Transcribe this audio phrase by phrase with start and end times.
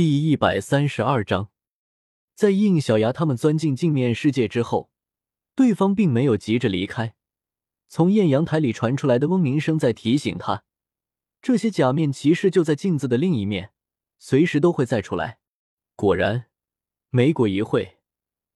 [0.00, 1.50] 第一百三十二章，
[2.34, 4.90] 在应小牙他们钻进镜面世界之后，
[5.54, 7.14] 对方并没有急着离开。
[7.86, 10.64] 从艳阳台里传出来的嗡鸣声在提醒他，
[11.42, 13.72] 这些假面骑士就在镜子的另一面，
[14.18, 15.38] 随时都会再出来。
[15.96, 16.46] 果然，
[17.10, 17.98] 没过一会，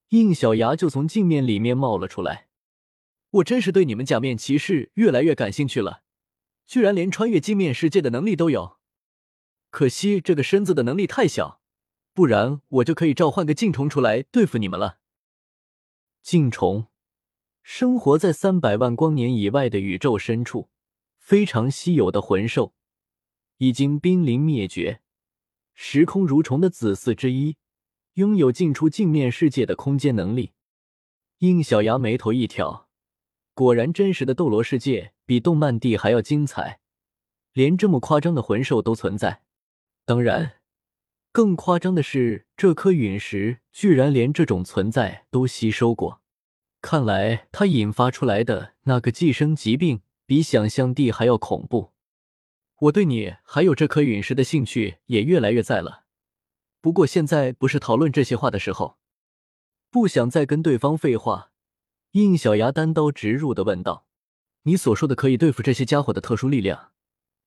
[0.08, 2.48] 应小牙就从镜面里面冒了出来。
[3.32, 6.04] 我真是对你们假面骑士越来越感兴趣了，
[6.66, 8.78] 居然连穿越镜面世界的能力都有。
[9.74, 11.60] 可惜这个身子的能力太小，
[12.12, 15.00] 不然我就可以召唤个镜虫出来对付你们了。
[16.22, 16.86] 镜虫
[17.60, 20.68] 生活在三百万光年以外的宇宙深处，
[21.18, 22.72] 非常稀有的魂兽，
[23.56, 25.00] 已经濒临灭绝。
[25.74, 27.56] 时空蠕虫的子嗣之一，
[28.12, 30.52] 拥有进出镜面世界的空间能力。
[31.38, 32.88] 应小牙眉头一挑，
[33.54, 36.78] 果然，真实的斗罗世界比动漫地还要精彩，
[37.52, 39.40] 连这么夸张的魂兽都存在。
[40.06, 40.56] 当然，
[41.32, 46.20] 更夸张的是，这颗陨石居然连这种存在都吸收过。
[46.82, 51.92] 看来，它引发出来的那个寄生疾病比想象地还要恐怖。
[52.80, 56.04] 我对你还有这颗陨石的兴趣也越来越在了。
[56.82, 58.98] 不过，现在不是讨论这些话的时候。
[59.90, 61.52] 不想再跟对方废话，
[62.10, 64.06] 应小牙单刀直入的问道
[64.64, 66.90] ：“你所说的可以对付这些家伙的特殊力量，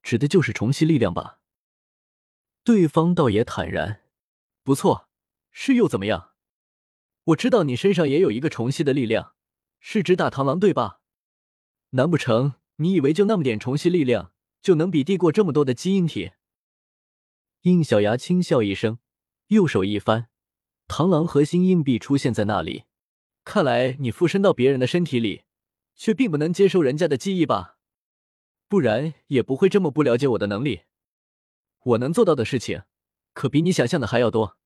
[0.02, 1.40] 指的就是虫系力量吧？”
[2.68, 4.02] 对方倒也坦然，
[4.62, 5.08] 不错，
[5.52, 6.32] 是又怎么样？
[7.28, 9.36] 我知道你身上也有一个虫系的力量，
[9.80, 11.00] 是只打螳螂对吧？
[11.92, 16.32] 难不成你以为就那么点虫系力量就能比敌过这么多的基因体？
[17.62, 19.00] 应小牙轻笑一声，
[19.48, 20.28] 右手一翻，
[20.90, 22.84] 螳螂核心硬币出现在那里。
[23.46, 25.44] 看来你附身到别人的身体里，
[25.96, 27.78] 却并不能接受人家的记忆吧？
[28.68, 30.82] 不然也不会这么不了解我的能力。
[31.88, 32.84] 我能做到的事情，
[33.34, 34.58] 可比你想象的还要多。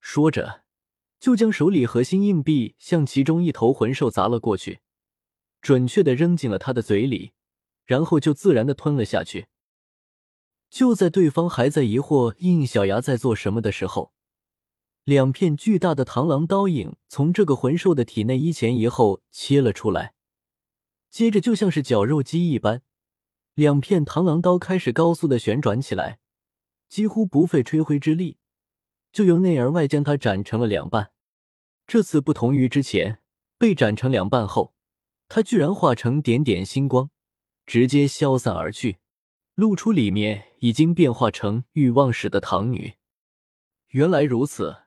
[0.00, 0.64] 说着，
[1.20, 4.80] 就将手里核心硬币向其中一头魂兽砸了过去，
[5.60, 7.32] 准确的扔进了他的嘴里，
[7.84, 9.48] 然后就自然的吞了下去。
[10.70, 14.12] 就在对方还在疑惑应小牙在做什么的时候，
[15.04, 20.14] 两片巨大的螳螂刀影从这个魂兽的体内一前一后切了出来，
[21.10, 22.82] 接着就像是绞肉机一般。
[23.58, 26.20] 两片螳螂刀开始高速的旋转起来，
[26.88, 28.38] 几乎不费吹灰之力，
[29.10, 31.10] 就由内而外将它斩成了两半。
[31.84, 33.18] 这次不同于之前
[33.58, 34.74] 被斩成两半后，
[35.26, 37.10] 它居然化成点点星光，
[37.66, 38.98] 直接消散而去，
[39.56, 42.94] 露出里面已经变化成欲望使的唐女。
[43.88, 44.82] 原来如此，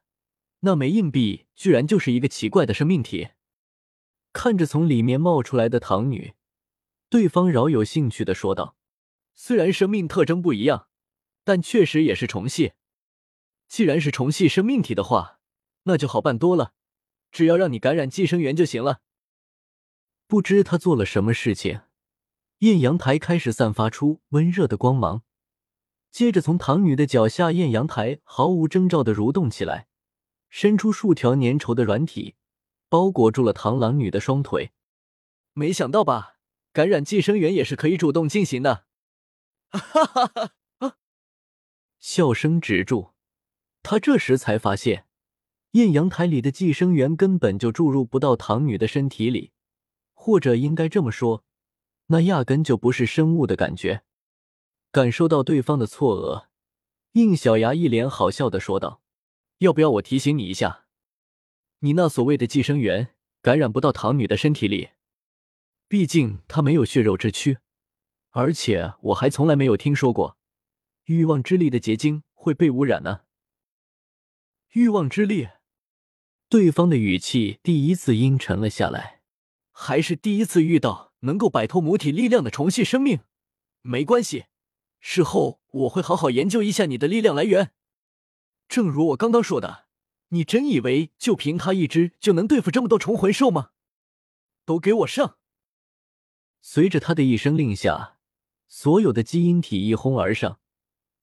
[0.62, 3.32] 那枚硬币居然就是一个奇怪的生命体。
[4.32, 6.36] 看着从里面冒出来的唐女。
[7.12, 8.78] 对方饶有兴趣的说道
[9.36, 10.88] ：“虽然生命特征不一样，
[11.44, 12.72] 但确实也是虫系。
[13.68, 15.42] 既然是虫系生命体的话，
[15.84, 16.72] 那就好办多了，
[17.30, 19.02] 只要让你感染寄生源就行了。”
[20.26, 21.82] 不知他做了什么事情，
[22.60, 25.24] 艳阳台开始散发出温热的光芒，
[26.12, 29.90] 接着从唐女的脚下，艳阳台毫无征兆的蠕动起来，
[30.50, 32.36] 伸出数条粘稠的软体，
[32.88, 34.72] 包裹住了螳螂女的双腿。
[35.52, 36.38] 没想到吧？
[36.74, 38.86] 感染寄生源也是可以主动进行的，
[39.70, 40.54] 哈哈哈！
[40.78, 40.98] 啊！
[42.00, 43.12] 笑声止住，
[43.84, 45.06] 他这时才发现，
[45.72, 49.52] 艳阳台里的寄生源根本就注入不到唐女的身体里，
[50.14, 51.44] 或者应该这么说，
[52.08, 54.04] 那压根就不是生物的感觉。
[54.92, 56.48] 感受到对方的错愕，
[57.14, 59.02] 应小牙一脸好笑的说道
[59.60, 60.86] ：“要不要我提醒你一下，
[61.80, 64.92] 你那所谓的寄生源感染不到唐女的身体里？”
[65.92, 67.58] 毕竟他没有血肉之躯，
[68.30, 70.38] 而且我还从来没有听说过
[71.04, 73.24] 欲望之力的结晶会被污染呢。
[74.70, 75.50] 欲望之力，
[76.48, 79.20] 对方的语气第一次阴沉了下来，
[79.74, 83.20] 还是第一次遇到能够摆脱母体力量的虫系生命。
[83.82, 84.46] 没关系，
[85.02, 87.74] 事后我会好好研究一下你的力量来源。
[88.70, 89.88] 正如我刚刚说的，
[90.30, 93.72] 你真以为就凭他一只就能对付这么多虫魂兽吗？
[94.64, 95.40] 都给我上！
[96.62, 98.20] 随着他的一声令下，
[98.68, 100.60] 所有的基因体一哄而上，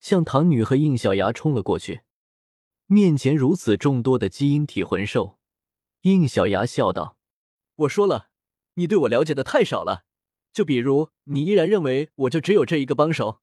[0.01, 2.03] 向唐女和应小牙冲了过去。
[2.87, 5.39] 面前如此众多的基因体魂兽，
[6.03, 7.17] 应小牙笑道
[7.77, 8.31] ：“我说了，
[8.75, 10.05] 你对我了解的太少了。
[10.53, 13.41] 就比如，你依然认为我就只有这一个帮手。”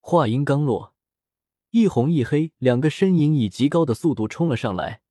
[0.00, 0.94] 话音刚落，
[1.70, 5.02] 一红一黑两个身影以极高的速度冲了上来，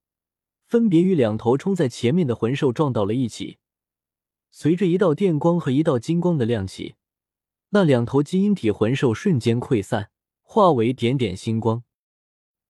[0.65, 3.59] 分别与两头冲在前面的魂兽撞到了一起。
[4.59, 6.95] 随着一道电光和一道金光的亮起，
[7.69, 10.09] 那两头基因体魂兽瞬间溃散，
[10.41, 11.83] 化为点点星光。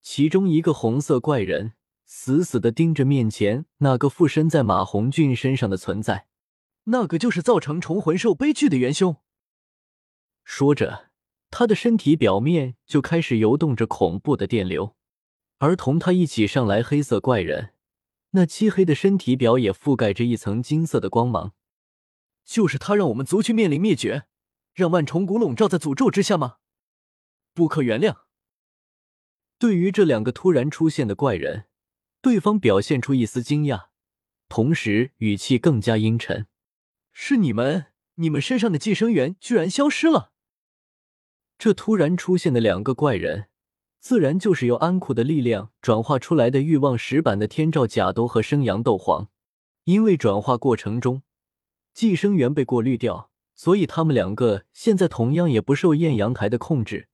[0.01, 6.27] 其中一个红色怪人死死的盯着面前那个附身在马红俊身上的存在，
[6.83, 9.15] 那个就是造成虫魂兽悲剧的元凶。
[10.43, 11.11] 说着，
[11.49, 14.93] 他的身体表面就开始游动着恐怖的电流，
[15.59, 17.71] 而同他一起上来黑色怪人，
[18.31, 21.53] 那漆黑的身体表也覆盖着一层金色的光芒。
[22.47, 24.23] 就是他让我们族群面临灭绝，
[24.73, 26.55] 让万重谷笼罩在诅咒之下吗？
[27.53, 28.21] 不可原谅。
[29.59, 31.65] 对于这两个突然出现的怪人，
[32.21, 33.87] 对方表现出一丝惊讶，
[34.47, 36.47] 同时语气更加阴沉
[37.11, 40.31] ：“是你们，你们身上的寄生源居然消失了？”
[41.59, 43.49] 这突然出现的两个怪人，
[43.99, 49.27] 自然就是由安库的力量转化出来的欲望石版的天照甲斗和生阳斗皇，
[49.83, 51.23] 因为转化过程中。
[51.97, 57.09] 寄生源被过滤掉，所以他们两个现在同样也不受艳阳台的控制，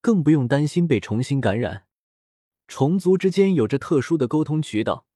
[0.00, 1.84] 更不用担心被重新感染。
[2.66, 5.06] 虫族之间有着特殊的沟通渠道，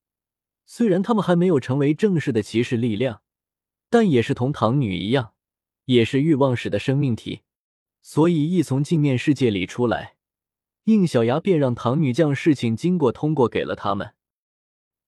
[0.64, 3.22] 虽然他们还没有成为正式的骑士力量，
[3.90, 5.32] 但也是同唐女一样，
[5.86, 7.40] 也是欲望使的生命体。
[8.00, 10.14] 所以一从镜面世界里出来，
[10.84, 14.14] 应小牙便让唐女将事情经过通过给了他们。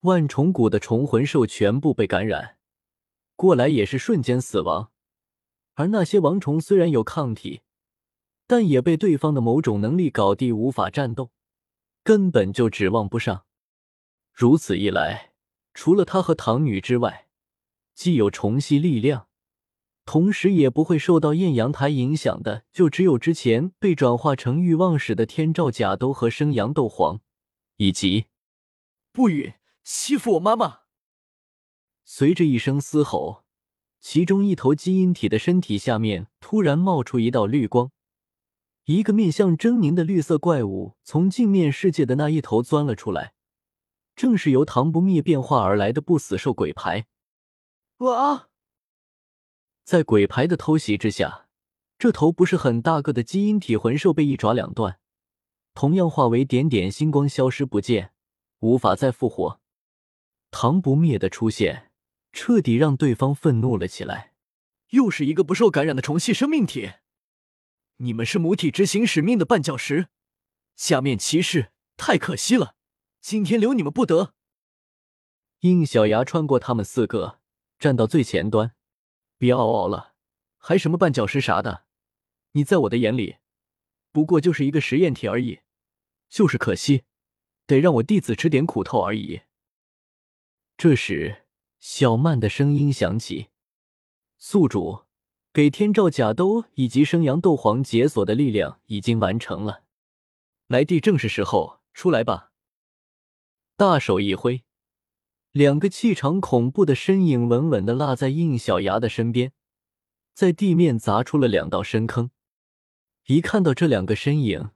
[0.01, 2.57] 万重谷的虫魂兽全部被感染。
[3.41, 4.93] 过来也是瞬间死亡，
[5.73, 7.63] 而那些王虫虽然有抗体，
[8.47, 11.31] 但也被对方的某种能力搞定，无法战斗，
[12.05, 13.47] 根本就指望不上。
[14.35, 15.33] 如此一来，
[15.73, 17.29] 除了他和唐女之外，
[17.95, 19.29] 既有虫系力量，
[20.05, 27.23] 同时也不会受到艳阳台影响的，就只有之前被转化成欲望使的天照甲斗和生阳斗皇，
[27.79, 28.27] 以及
[29.11, 30.81] 不允欺负我妈妈。
[32.13, 33.45] 随着一声嘶吼，
[34.01, 37.93] 其中一头基因体的身体下面突然冒出一道绿光，
[38.87, 43.35] 一个面相狰狞的绿色怪物从镜面世界的那一头钻了出来，
[44.17, 47.07] 正是由唐不灭变化而来的不死兽鬼牌。
[47.99, 48.49] 哇！
[49.85, 51.47] 在鬼牌的偷袭之下，
[51.97, 54.99] 这头不是很大个的基因体魂兽被一爪两断，
[55.75, 58.13] 同样化为点点星光消失不见，
[58.59, 59.61] 无法再复活。
[60.51, 61.90] 唐不灭的出现。
[62.33, 64.35] 彻底让对方愤怒了起来，
[64.91, 66.93] 又是一个不受感染的虫系生命体。
[67.97, 70.09] 你们是母体执行使命的绊脚石，
[70.77, 72.77] 下面骑士太可惜了，
[73.21, 74.35] 今天留你们不得。
[75.61, 77.41] 应小牙穿过他们四个，
[77.79, 78.75] 站到最前端，
[79.37, 80.15] 别嗷嗷了，
[80.57, 81.85] 还什么绊脚石啥的，
[82.53, 83.37] 你在我的眼里，
[84.13, 85.61] 不过就是一个实验体而已，
[86.29, 87.05] 就是可惜，
[87.67, 89.43] 得让我弟子吃点苦头而已。
[90.79, 91.45] 这时。
[91.81, 93.49] 小曼的声音响起
[94.37, 95.05] ：“宿主，
[95.51, 99.85] 给天照甲都以及生阳斗皇解锁的力量已经完成了，
[100.67, 102.53] 来地正是时候，出来吧！”
[103.77, 104.63] 大手一挥，
[105.53, 109.53] 两个气场恐怖的身影稳稳的落在应小牙的身边，
[110.35, 112.31] 在地面砸出了两道深坑。
[113.27, 114.71] 一看到这两个身影，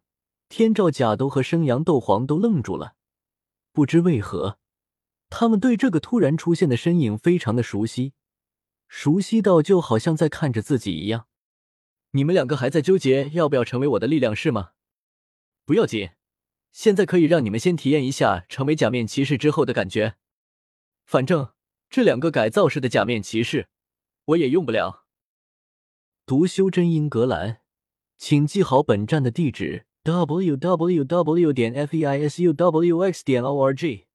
[0.48, 2.96] 天照甲都和生阳斗皇都愣住了，
[3.72, 4.58] 不知为何。
[5.36, 8.12] 他们对这个突然出现的身影非常的熟悉，
[8.86, 11.26] 熟悉到就好像在看着自己一样。
[12.12, 14.70] 你们两个还在纠结要不要成为我的力量是吗？
[15.64, 16.10] 不要紧，
[16.70, 20.14] 现在可以让你们先体验一下成为假面骑士之后的感觉。
[21.04, 21.50] 反正
[21.90, 23.66] 这两个改造式的假面骑士，
[24.26, 25.04] 我也用不了。
[26.24, 27.58] 读修真英格兰，
[28.16, 31.52] 请记好本站的地址：w w w.
[31.52, 33.24] 点 f e i s u w x.
[33.24, 34.06] 点 o r g。